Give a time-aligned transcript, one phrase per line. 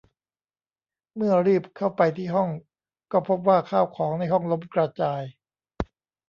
[1.15, 2.49] เมื่อรีบเข้าไปที่ห้อง
[3.11, 5.21] ก็พบว่าข้าวของในห้องล้มกระจาย